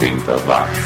80 0.00 0.38
watts. 0.46 0.78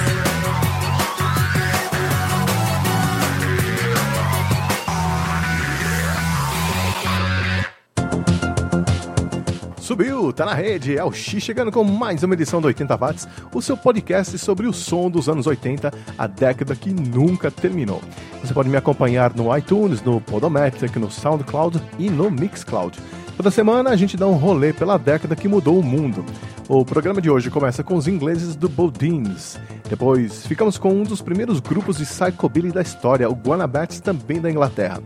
Subiu, 9.78 10.32
tá 10.32 10.44
na 10.44 10.54
rede, 10.54 10.98
é 10.98 11.04
o 11.04 11.12
X 11.12 11.40
chegando 11.44 11.70
com 11.70 11.84
mais 11.84 12.24
uma 12.24 12.34
edição 12.34 12.60
do 12.60 12.66
80 12.66 12.96
Watts, 12.96 13.28
o 13.52 13.62
seu 13.62 13.76
podcast 13.76 14.36
sobre 14.36 14.66
o 14.66 14.72
som 14.72 15.08
dos 15.08 15.28
anos 15.28 15.46
80, 15.46 15.92
a 16.18 16.26
década 16.26 16.74
que 16.74 16.90
nunca 16.92 17.52
terminou. 17.52 18.02
Você 18.42 18.52
pode 18.52 18.68
me 18.68 18.76
acompanhar 18.76 19.32
no 19.32 19.56
iTunes, 19.56 20.02
no 20.02 20.20
Podometric, 20.20 20.98
no 20.98 21.08
SoundCloud 21.08 21.80
e 22.00 22.10
no 22.10 22.32
Mixcloud. 22.32 22.98
Toda 23.36 23.50
semana 23.50 23.90
a 23.90 23.96
gente 23.96 24.16
dá 24.16 24.26
um 24.26 24.34
rolê 24.34 24.72
pela 24.72 24.96
década 24.96 25.36
que 25.36 25.48
mudou 25.48 25.78
o 25.78 25.82
mundo. 25.82 26.24
O 26.66 26.82
programa 26.82 27.20
de 27.20 27.28
hoje 27.28 27.50
começa 27.50 27.84
com 27.84 27.94
os 27.94 28.08
ingleses 28.08 28.56
do 28.56 28.70
Bodines. 28.70 29.60
Depois 29.86 30.46
ficamos 30.46 30.78
com 30.78 30.94
um 30.94 31.02
dos 31.02 31.20
primeiros 31.20 31.60
grupos 31.60 31.98
de 31.98 32.06
psychobilly 32.06 32.72
da 32.72 32.80
história, 32.80 33.28
o 33.28 33.34
Guanabats, 33.34 34.00
também 34.00 34.40
da 34.40 34.50
Inglaterra. 34.50 35.02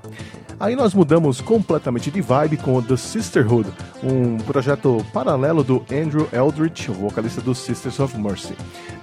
Aí 0.60 0.74
nós 0.74 0.92
mudamos 0.92 1.40
completamente 1.40 2.10
de 2.10 2.20
vibe 2.20 2.56
com 2.56 2.82
The 2.82 2.96
Sisterhood, 2.96 3.70
um 4.02 4.38
projeto 4.38 5.04
paralelo 5.12 5.62
do 5.62 5.84
Andrew 5.92 6.28
Eldritch, 6.32 6.88
vocalista 6.88 7.40
do 7.40 7.54
Sisters 7.54 8.00
of 8.00 8.18
Mercy. 8.18 8.54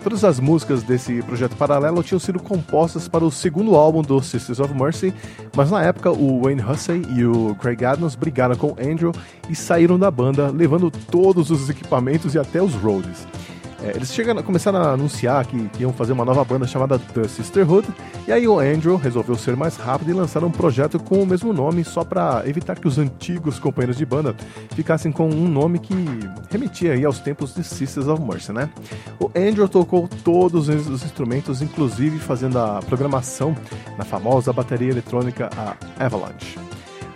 Todas 0.04 0.26
as 0.26 0.38
músicas 0.38 0.84
desse 0.84 1.22
projeto 1.24 1.56
paralelo 1.56 2.04
tinham 2.04 2.20
sido 2.20 2.42
compostas 2.42 3.08
para 3.08 3.24
o 3.24 3.32
segundo 3.32 3.76
álbum 3.76 4.02
do 4.02 4.22
Sisters 4.22 4.60
of 4.60 4.74
Mercy, 4.74 5.14
mas 5.56 5.72
na 5.72 5.82
época 5.82 6.12
o 6.12 6.42
Wayne 6.44 6.62
Hussey 6.62 7.02
e 7.16 7.26
o 7.26 7.56
Craig 7.56 7.86
Adams 7.86 8.16
brigaram 8.16 8.58
com 8.58 8.76
Andrew 8.78 9.14
e 9.50 9.56
saíram 9.56 9.98
da 9.98 10.12
banda, 10.12 10.50
levando 10.50 10.92
todos 10.92 11.52
os 11.52 11.70
equipamentos 11.70 12.36
e 12.36 12.40
até 12.40 12.62
os 12.62 12.74
roads. 12.74 13.26
É, 13.84 13.90
eles 13.96 14.14
chegaram, 14.14 14.42
começaram 14.42 14.80
a 14.80 14.92
anunciar 14.94 15.46
que, 15.46 15.68
que, 15.70 15.84
iam 15.84 15.92
fazer 15.92 16.14
uma 16.14 16.24
nova 16.24 16.44
banda 16.44 16.66
chamada 16.66 16.98
The 16.98 17.28
Sisterhood, 17.28 17.88
e 18.28 18.32
aí 18.32 18.48
o 18.48 18.60
Andrew 18.60 18.96
resolveu 18.96 19.36
ser 19.36 19.56
mais 19.56 19.76
rápido 19.76 20.12
e 20.12 20.14
lançar 20.14 20.44
um 20.44 20.52
projeto 20.52 20.98
com 20.98 21.22
o 21.22 21.26
mesmo 21.26 21.52
nome, 21.52 21.84
só 21.84 22.04
para 22.04 22.44
evitar 22.46 22.80
que 22.80 22.88
os 22.88 22.98
antigos 22.98 23.60
companheiros 23.60 23.98
de 23.98 24.06
banda 24.06 24.36
ficassem 24.74 25.12
com 25.12 25.30
um 25.30 25.48
nome 25.48 25.80
que 25.80 25.94
remetia 26.50 26.94
aí 26.94 27.04
aos 27.04 27.20
tempos 27.20 27.54
de 27.54 27.64
Sisters 27.64 28.08
of 28.08 28.22
Mercy, 28.22 28.54
né? 28.54 28.70
O 29.20 29.30
Andrew 29.36 29.68
tocou 29.68 30.08
todos 30.24 30.70
os 30.70 31.04
instrumentos, 31.04 31.62
inclusive 31.62 32.18
fazendo 32.20 32.58
a 32.58 32.82
programação 32.82 33.56
na 33.98 34.06
famosa 34.06 34.54
bateria 34.54 34.90
eletrônica 34.90 35.50
a 35.58 36.06
Avalanche. 36.06 36.58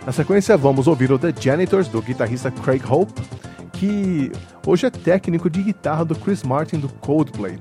Na 0.04 0.12
sequência, 0.12 0.56
vamos 0.56 0.86
ouvir 0.86 1.12
o 1.12 1.18
The 1.18 1.32
Janitors, 1.38 1.88
do 1.88 2.00
guitarrista 2.00 2.50
Craig 2.50 2.82
Hope, 2.88 3.20
que 3.80 4.30
hoje 4.66 4.84
é 4.84 4.90
técnico 4.90 5.48
de 5.48 5.62
guitarra 5.62 6.04
do 6.04 6.14
Chris 6.14 6.42
Martin 6.42 6.78
do 6.78 6.88
Coldplay. 7.00 7.58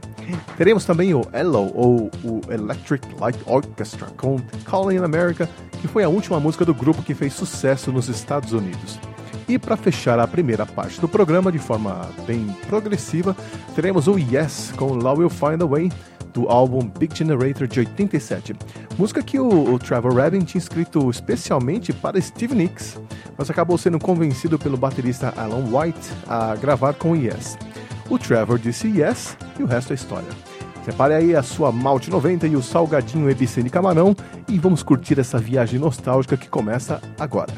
Teremos 0.58 0.84
também 0.84 1.14
o 1.14 1.22
Hello, 1.34 1.72
ou 1.74 2.12
o 2.26 2.42
Electric 2.52 3.08
Light 3.18 3.40
Orchestra, 3.46 4.08
com 4.18 4.38
Calling 4.66 4.98
in 4.98 5.04
America, 5.04 5.50
que 5.80 5.88
foi 5.88 6.04
a 6.04 6.10
última 6.10 6.38
música 6.38 6.66
do 6.66 6.74
grupo 6.74 7.02
que 7.02 7.14
fez 7.14 7.32
sucesso 7.32 7.90
nos 7.90 8.10
Estados 8.10 8.52
Unidos. 8.52 9.00
E 9.48 9.58
para 9.58 9.78
fechar 9.78 10.20
a 10.20 10.28
primeira 10.28 10.66
parte 10.66 11.00
do 11.00 11.08
programa 11.08 11.54
de 11.54 11.58
forma 11.58 12.10
bem 12.28 12.48
progressiva, 12.68 13.34
teremos 13.74 14.10
o 14.10 14.20
Yes 14.20 14.74
com 14.76 14.88
Love 14.88 15.22
Will 15.22 15.30
Find 15.30 15.62
a 15.62 15.66
Way, 15.66 15.90
do 16.34 16.50
álbum 16.50 16.88
Big 16.88 17.18
Generator 17.18 17.68
de 17.68 17.80
87. 17.80 18.56
Música 18.98 19.22
que 19.22 19.40
o, 19.40 19.74
o 19.74 19.80
Trevor 19.80 20.16
Rabin 20.16 20.42
tinha 20.42 20.60
escrito 20.60 21.10
especialmente 21.10 21.94
para 21.94 22.20
Steve 22.22 22.56
Nicks, 22.56 23.00
mas 23.38 23.50
acabou 23.50 23.78
sendo 23.78 24.00
convencido 24.00 24.60
pelo 24.60 24.78
baterista 24.78 25.34
Alan 25.38 25.66
White 25.72 26.12
a 26.28 26.56
gravar 26.56 26.94
com 26.94 27.16
Yes. 27.16 27.58
O 28.10 28.18
Trevor 28.18 28.58
disse 28.58 28.88
Yes 28.88 29.38
e 29.60 29.64
o 29.64 29.68
resto 29.68 29.94
é 29.94 29.96
história. 29.96 30.30
Separe 30.84 31.14
aí 31.14 31.36
a 31.36 31.44
sua 31.44 31.72
Malte 31.72 32.10
90 32.10 32.48
e 32.48 32.56
o 32.56 32.64
salgadinho 32.64 33.30
EBC 33.30 33.62
de 33.64 33.70
camarão 33.70 34.16
e 34.48 34.58
vamos 34.58 34.82
curtir 34.82 35.20
essa 35.20 35.38
viagem 35.38 35.80
nostálgica 35.80 36.36
que 36.36 36.50
começa 36.50 37.02
agora. 37.20 37.54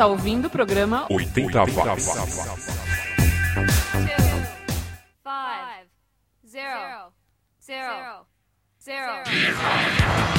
está 0.00 0.06
ouvindo 0.06 0.46
o 0.46 0.50
programa 0.50 1.04
80 1.10 1.60
Watts. 1.60 2.06
Zero. 6.46 7.12
Zero. 7.60 8.26
Zero. 8.80 9.22
Zero. 9.22 10.29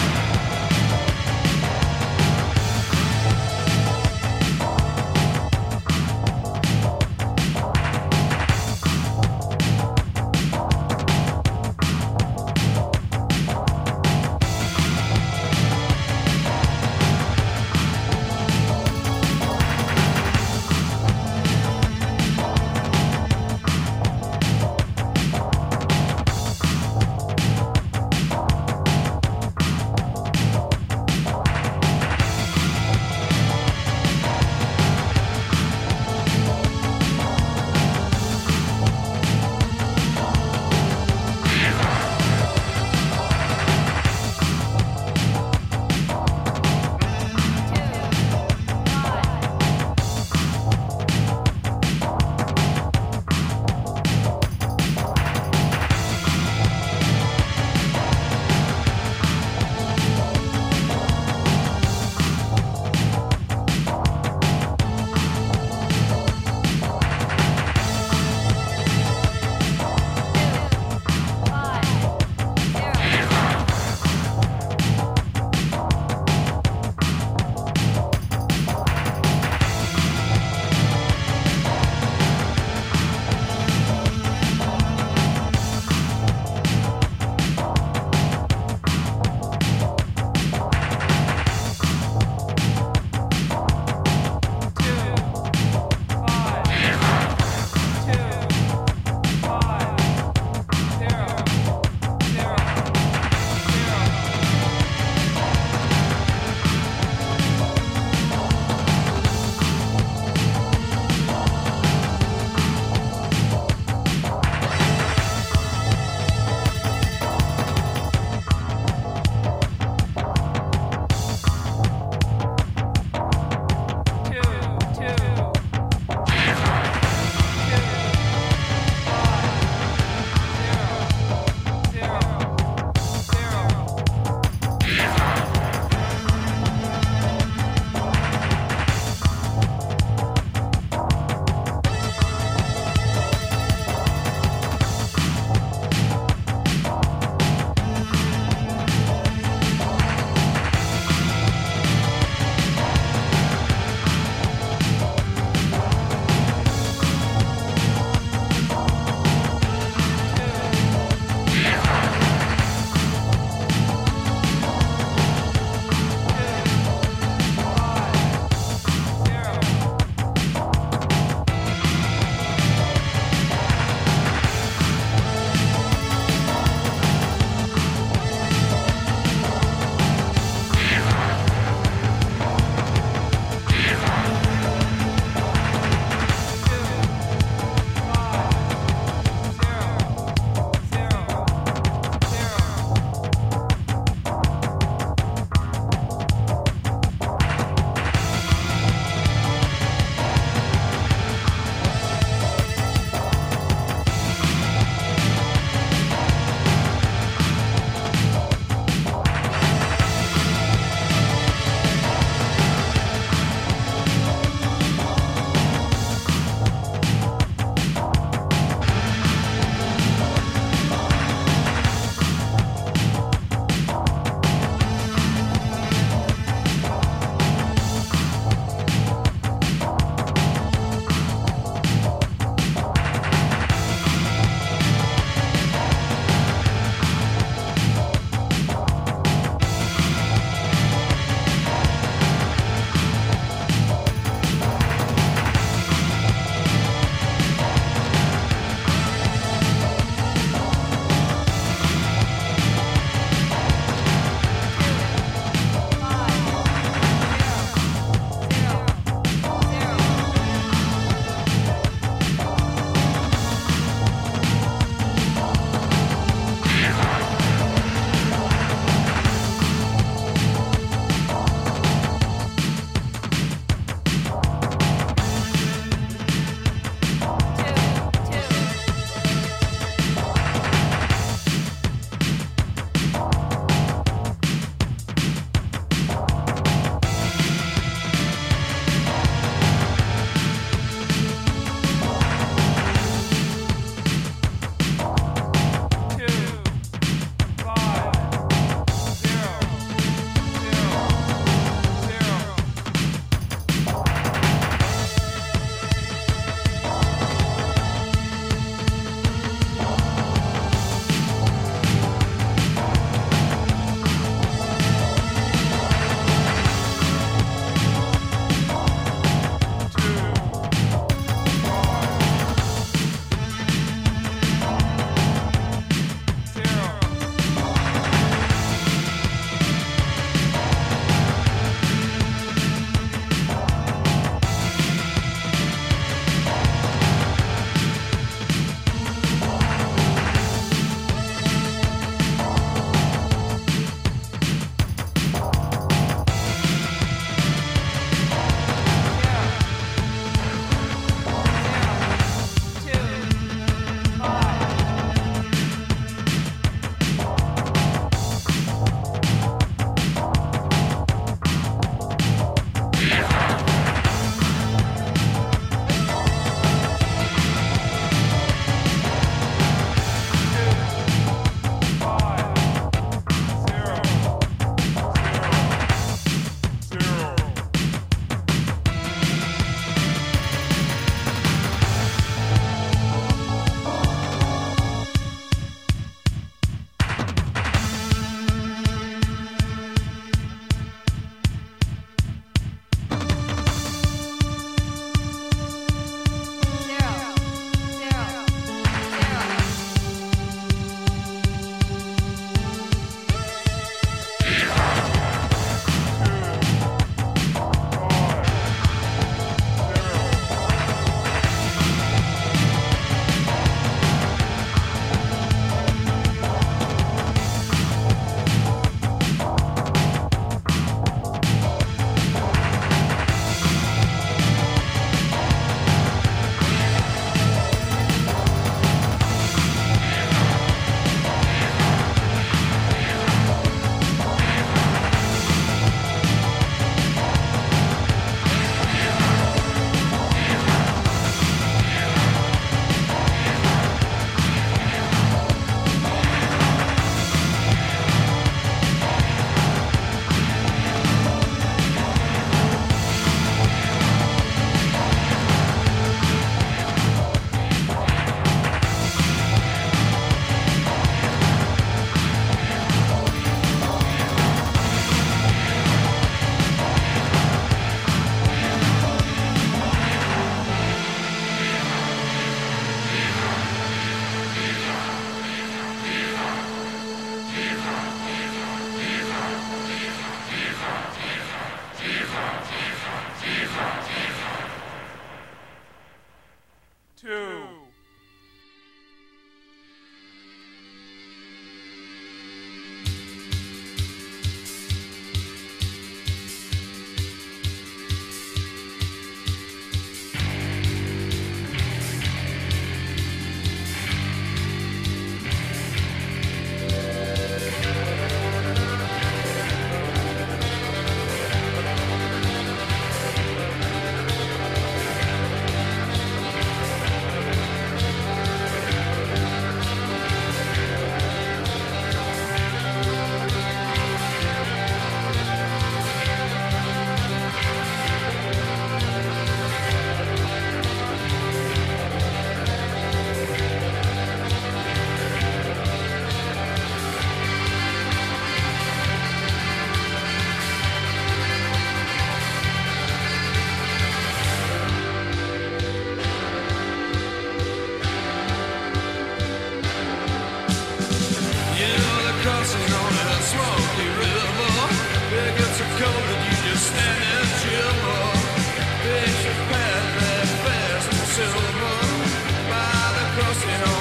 The 563.64 564.01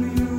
me. 0.00 0.29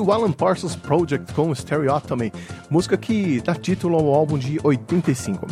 O 0.00 0.12
Alan 0.12 0.32
Parsons 0.32 0.74
Project 0.74 1.32
com 1.34 1.54
Stereotomy, 1.54 2.32
música 2.68 2.96
que 2.96 3.40
dá 3.40 3.54
título 3.54 3.96
ao 3.96 4.14
álbum 4.14 4.38
de 4.38 4.58
85. 4.62 5.46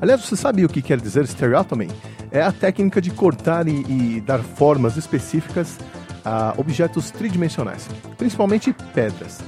Aliás, 0.00 0.22
você 0.24 0.34
sabe 0.34 0.64
o 0.64 0.68
que 0.68 0.80
quer 0.80 1.00
dizer 1.00 1.26
Stereotomy? 1.26 1.88
É 2.30 2.42
a 2.42 2.50
técnica 2.50 3.00
de 3.00 3.10
cortar 3.10 3.68
e, 3.68 3.84
e 3.88 4.20
dar 4.20 4.40
formas 4.40 4.96
específicas 4.96 5.78
a 6.24 6.54
objetos 6.56 7.10
tridimensionais, 7.10 7.88
principalmente 8.16 8.74
pedras. 8.94 9.40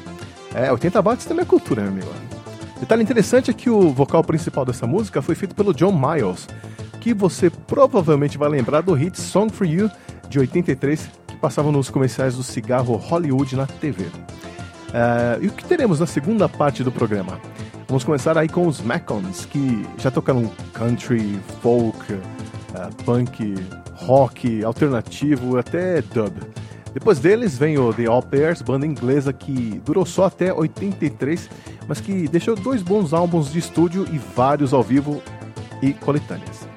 É, 0.54 0.70
80 0.70 1.00
watts 1.00 1.24
também 1.24 1.42
é 1.42 1.46
cultura, 1.46 1.82
meu 1.82 1.90
amigo. 1.90 2.12
Detalhe 2.78 3.02
interessante 3.02 3.50
é 3.50 3.54
que 3.54 3.70
o 3.70 3.90
vocal 3.92 4.24
principal 4.24 4.64
dessa 4.64 4.86
música 4.86 5.22
foi 5.22 5.34
feito 5.34 5.54
pelo 5.54 5.72
John 5.72 5.92
Miles, 5.92 6.48
que 7.00 7.14
você 7.14 7.48
provavelmente 7.48 8.36
vai 8.36 8.48
lembrar 8.48 8.82
do 8.82 8.92
hit 8.92 9.18
Song 9.18 9.52
for 9.52 9.66
You 9.66 9.90
de 10.28 10.38
83, 10.38 11.08
que 11.28 11.36
passava 11.36 11.70
nos 11.70 11.88
comerciais 11.88 12.36
do 12.36 12.42
cigarro 12.42 12.96
Hollywood 12.96 13.56
na 13.56 13.66
TV. 13.66 14.06
É, 14.92 15.38
e 15.42 15.48
o 15.48 15.52
que 15.52 15.64
teremos 15.64 16.00
na 16.00 16.06
segunda 16.06 16.48
parte 16.48 16.84
do 16.84 16.92
programa? 16.92 17.40
Vamos 17.88 18.04
começar 18.04 18.36
aí 18.36 18.48
com 18.48 18.66
os 18.66 18.80
Macons, 18.80 19.46
que 19.46 19.86
já 19.98 20.10
tocaram 20.10 20.50
country, 20.72 21.38
folk, 21.60 22.12
é, 22.12 23.04
punk, 23.04 23.54
rock, 23.94 24.64
alternativo, 24.64 25.58
até 25.58 26.02
dub. 26.02 26.32
Depois 26.92 27.18
deles 27.18 27.56
vem 27.56 27.78
o 27.78 27.92
The 27.92 28.06
All 28.06 28.22
Pairs, 28.22 28.60
banda 28.60 28.86
inglesa 28.86 29.32
que 29.32 29.80
durou 29.84 30.04
só 30.04 30.26
até 30.26 30.52
83, 30.52 31.48
mas 31.88 32.00
que 32.00 32.28
deixou 32.28 32.54
dois 32.54 32.82
bons 32.82 33.14
álbuns 33.14 33.50
de 33.50 33.58
estúdio 33.58 34.06
e 34.12 34.18
vários 34.18 34.74
ao 34.74 34.82
vivo 34.82 35.22
e 35.80 35.94
coletâneas. 35.94 36.68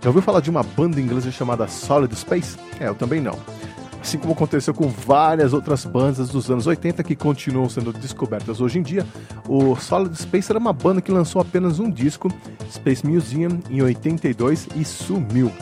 Já 0.00 0.10
ouviu 0.10 0.22
falar 0.22 0.40
de 0.40 0.48
uma 0.48 0.62
banda 0.62 1.00
inglesa 1.00 1.30
chamada 1.32 1.66
Solid 1.66 2.14
Space? 2.14 2.56
É, 2.78 2.86
eu 2.86 2.94
também 2.94 3.20
não. 3.20 3.36
Assim 4.00 4.18
como 4.18 4.32
aconteceu 4.32 4.72
com 4.72 4.88
várias 4.88 5.52
outras 5.52 5.84
bandas 5.84 6.28
dos 6.28 6.50
anos 6.50 6.66
80 6.66 7.02
que 7.02 7.16
continuam 7.16 7.68
sendo 7.68 7.92
descobertas 7.92 8.60
hoje 8.60 8.78
em 8.78 8.82
dia, 8.82 9.04
o 9.48 9.76
Solid 9.76 10.16
Space 10.16 10.50
era 10.50 10.58
uma 10.58 10.72
banda 10.72 11.00
que 11.00 11.10
lançou 11.10 11.42
apenas 11.42 11.78
um 11.78 11.90
disco, 11.90 12.28
Space 12.70 13.06
Museum, 13.06 13.60
em 13.68 13.82
82 13.82 14.68
e 14.76 14.84
sumiu. 14.84 15.52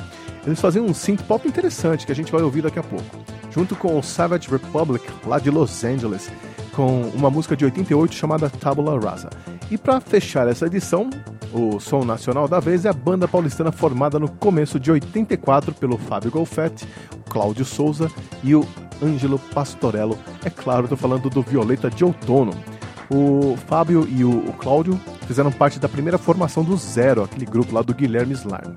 Eles 0.47 0.61
faziam 0.61 0.87
um 0.87 0.95
synth 0.95 1.23
pop 1.23 1.47
interessante 1.49 2.07
que 2.07 2.13
a 2.13 2.15
gente 2.15 2.31
vai 2.31 2.43
ouvir 2.43 2.63
daqui 2.63 2.79
a 2.79 2.83
pouco, 2.83 3.05
junto 3.51 3.75
com 3.75 3.99
o 3.99 4.03
Savage 4.03 4.49
Republic, 4.49 5.05
lá 5.27 5.41
de 5.41 5.51
Los 5.51 5.83
Angeles, 5.83 6.31
com 6.73 7.03
uma 7.15 7.31
música 7.31 7.57
de 7.57 7.65
88 7.65 8.15
chamada 8.15 8.49
Tabula 8.49 9.01
Rasa. 9.01 9.31
E 9.71 9.77
para 9.77 10.01
fechar 10.01 10.47
essa 10.47 10.67
edição, 10.67 11.11
o 11.57 11.81
som 11.81 12.05
nacional 12.05 12.47
da 12.47 12.61
vez 12.61 12.85
é 12.85 12.91
a 12.91 12.93
banda 12.93 13.27
paulistana 13.27 13.73
formada 13.73 14.19
no 14.19 14.29
começo 14.29 14.79
de 14.79 14.93
84 14.93 15.73
pelo 15.75 15.97
Fábio 15.97 16.31
Golfetti, 16.31 16.87
o 17.15 17.31
Cláudio 17.31 17.65
Souza 17.65 18.11
e 18.45 18.55
o 18.55 18.63
Ângelo 19.03 19.39
Pastorello. 19.39 20.19
É 20.45 20.51
claro, 20.51 20.83
estou 20.85 20.99
falando 20.99 21.31
do 21.31 21.41
Violeta 21.41 21.89
de 21.89 22.05
Outono. 22.05 22.53
O 23.09 23.57
Fábio 23.67 24.07
e 24.11 24.23
o, 24.23 24.53
Cláudio 24.59 25.01
fizeram 25.27 25.51
parte 25.51 25.79
da 25.79 25.89
primeira 25.89 26.19
formação 26.19 26.63
do 26.63 26.77
Zero, 26.77 27.23
aquele 27.23 27.47
grupo 27.47 27.75
lá 27.75 27.81
do 27.81 27.95
Guilherme 27.95 28.35
Slarm. 28.35 28.75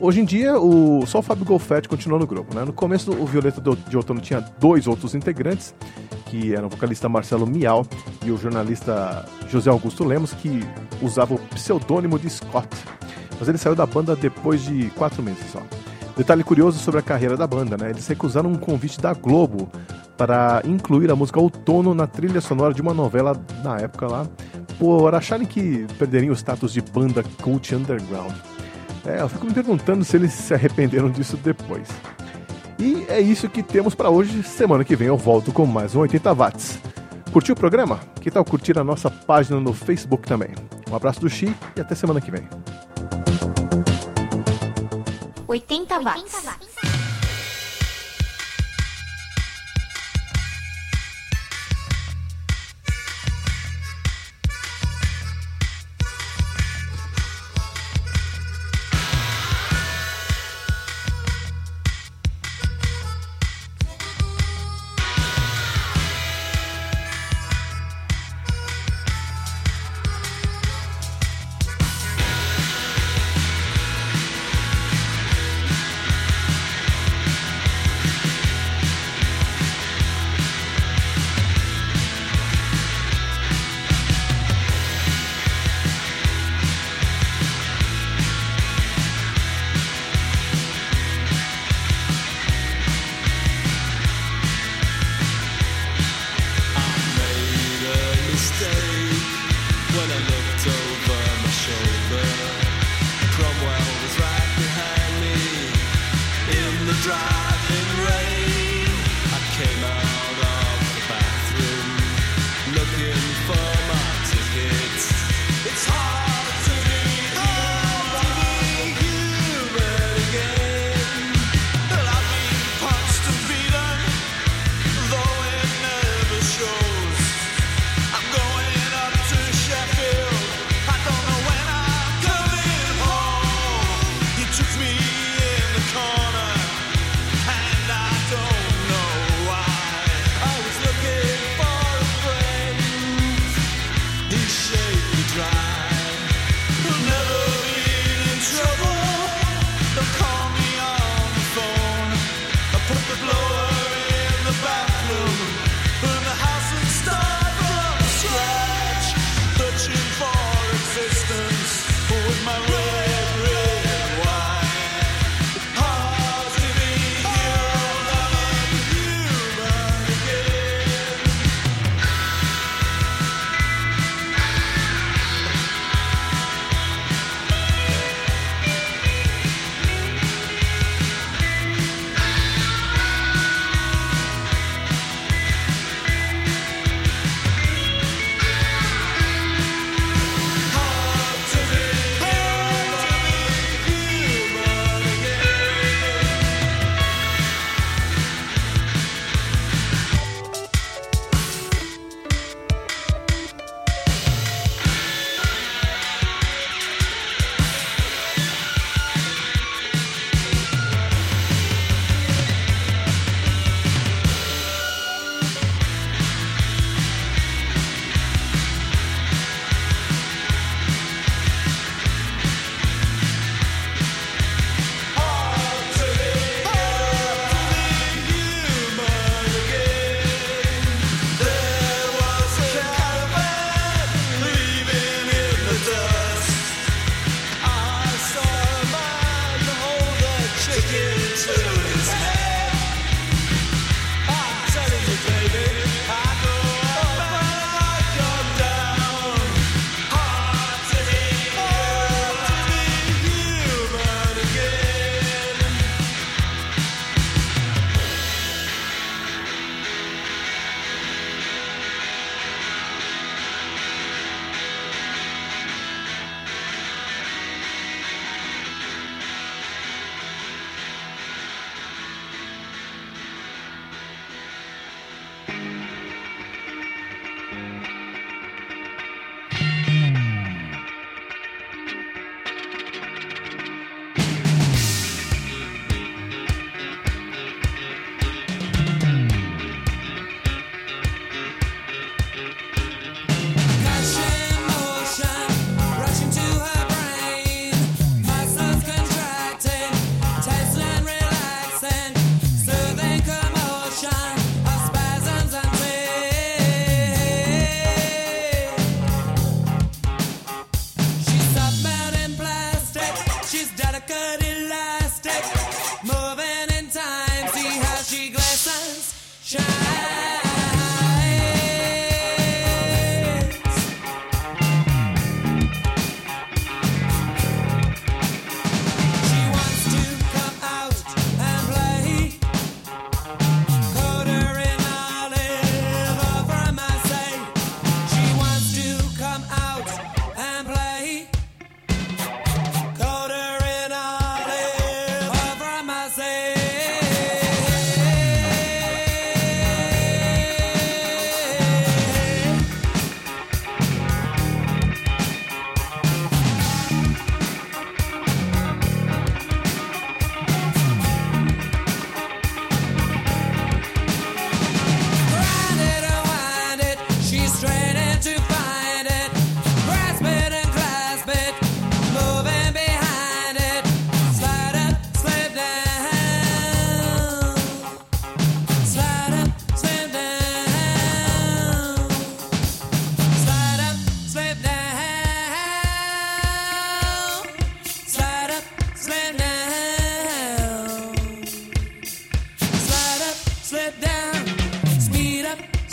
Hoje 0.00 0.20
em 0.20 0.24
dia, 0.24 0.56
o, 0.56 1.04
só 1.06 1.18
o 1.18 1.22
Fábio 1.22 1.44
Golfetti 1.44 1.88
continua 1.88 2.20
no 2.20 2.26
grupo. 2.26 2.54
Né? 2.54 2.64
No 2.64 2.72
começo, 2.72 3.10
o 3.10 3.26
Violeta 3.26 3.60
de 3.60 3.96
Outono 3.96 4.20
tinha 4.20 4.40
dois 4.60 4.86
outros 4.86 5.12
integrantes, 5.12 5.74
que 6.26 6.54
eram 6.54 6.68
o 6.68 6.70
vocalista 6.70 7.08
Marcelo 7.08 7.44
Miau 7.44 7.84
e 8.24 8.30
o 8.30 8.36
jornalista 8.36 9.26
José 9.48 9.68
Augusto 9.70 10.04
Lemos, 10.04 10.32
que 10.32 10.62
usava 11.02 11.34
o 11.34 11.38
pseudônimo 11.38 12.16
de 12.16 12.30
Scott. 12.30 12.68
Mas 13.40 13.48
ele 13.48 13.58
saiu 13.58 13.74
da 13.74 13.86
banda 13.86 14.14
depois 14.14 14.62
de 14.62 14.88
quatro 14.90 15.20
meses 15.20 15.50
só. 15.50 15.60
Detalhe 16.16 16.44
curioso 16.44 16.78
sobre 16.78 17.00
a 17.00 17.02
carreira 17.02 17.36
da 17.36 17.46
banda, 17.46 17.76
né? 17.76 17.90
Eles 17.90 18.06
recusaram 18.06 18.50
um 18.50 18.56
convite 18.56 19.00
da 19.00 19.12
Globo 19.14 19.68
para 20.16 20.62
incluir 20.64 21.10
a 21.10 21.16
música 21.16 21.40
Outono 21.40 21.92
na 21.92 22.06
trilha 22.06 22.40
sonora 22.40 22.72
de 22.72 22.82
uma 22.82 22.94
novela 22.94 23.40
na 23.64 23.78
época 23.78 24.06
lá, 24.06 24.26
por 24.78 25.12
acharem 25.12 25.46
que 25.46 25.86
perderiam 25.98 26.32
o 26.32 26.36
status 26.36 26.72
de 26.72 26.80
banda 26.80 27.24
cult 27.42 27.74
underground. 27.74 28.34
É, 29.08 29.22
eu 29.22 29.28
fico 29.28 29.46
me 29.46 29.54
perguntando 29.54 30.04
se 30.04 30.16
eles 30.18 30.34
se 30.34 30.52
arrependeram 30.52 31.10
disso 31.10 31.34
depois. 31.38 31.88
E 32.78 33.06
é 33.08 33.18
isso 33.18 33.48
que 33.48 33.62
temos 33.62 33.94
para 33.94 34.10
hoje. 34.10 34.42
Semana 34.42 34.84
que 34.84 34.94
vem 34.94 35.08
eu 35.08 35.16
volto 35.16 35.50
com 35.50 35.64
mais 35.64 35.94
um 35.94 36.00
80 36.00 36.34
watts. 36.34 36.78
Curtiu 37.32 37.54
o 37.54 37.58
programa? 37.58 37.98
Que 38.20 38.30
tal 38.30 38.44
curtir 38.44 38.78
a 38.78 38.84
nossa 38.84 39.10
página 39.10 39.58
no 39.58 39.72
Facebook 39.72 40.28
também? 40.28 40.50
Um 40.90 40.94
abraço 40.94 41.20
do 41.20 41.28
Xi 41.30 41.54
e 41.74 41.80
até 41.80 41.94
semana 41.94 42.20
que 42.20 42.30
vem. 42.30 42.46
80 45.46 46.00
watts. 46.00 46.42
Turn 46.42 47.07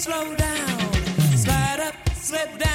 slow 0.05 0.35
down. 0.35 0.93
Slide 1.35 1.79
up, 1.79 1.95
slip 2.13 2.59
down. 2.59 2.74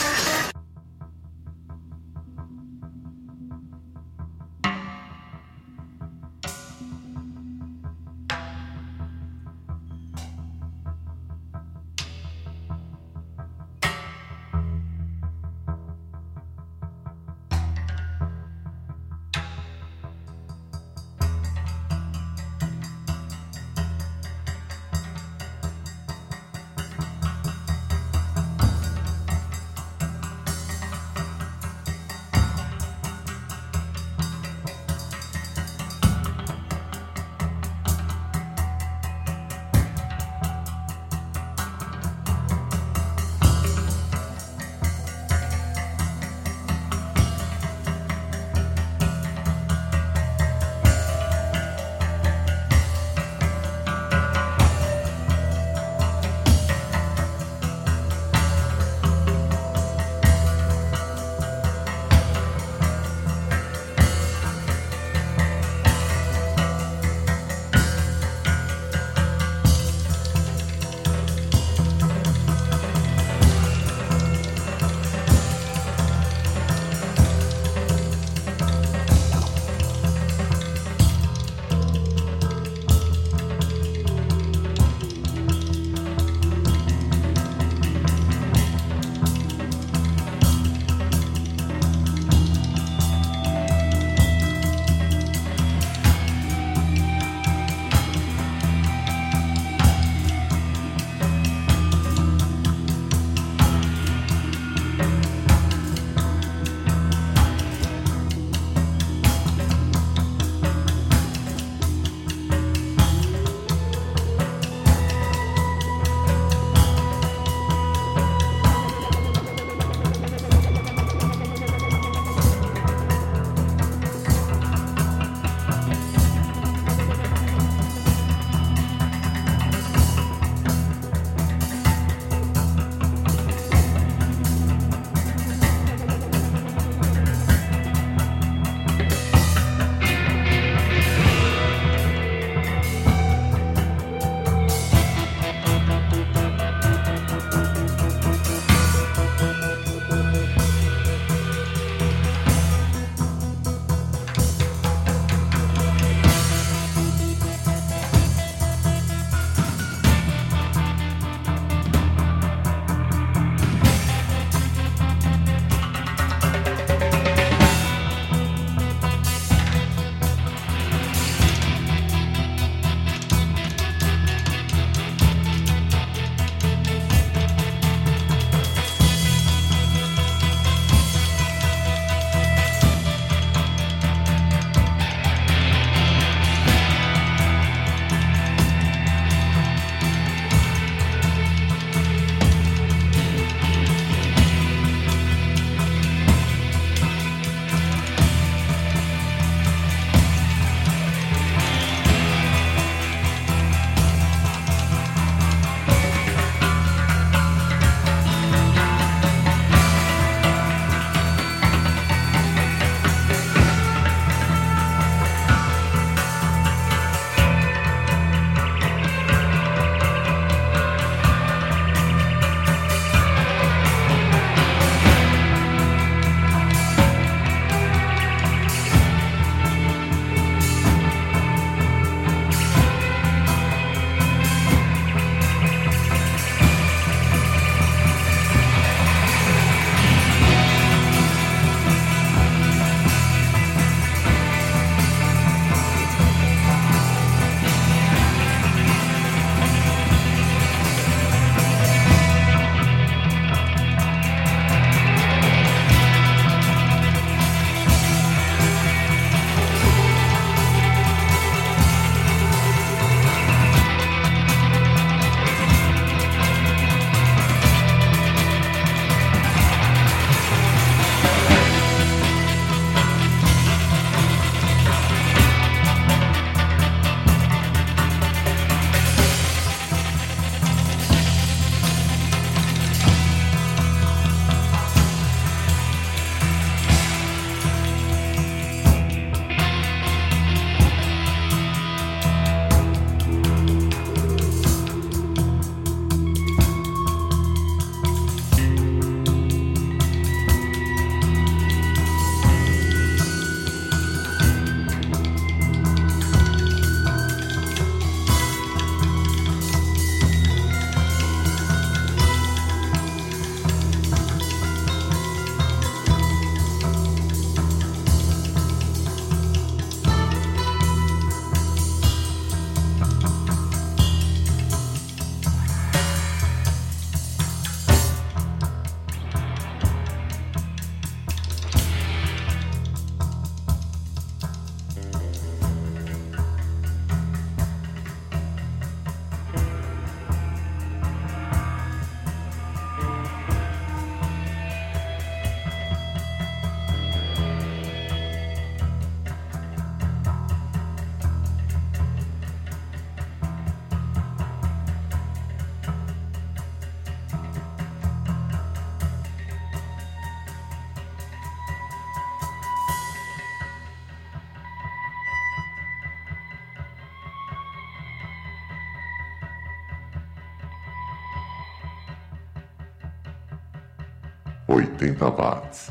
80 375.01 375.31
watts. 375.31 375.90